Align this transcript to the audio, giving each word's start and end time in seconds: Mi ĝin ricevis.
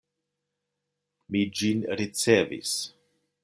Mi 1.35 1.43
ĝin 1.61 1.85
ricevis. 2.03 2.77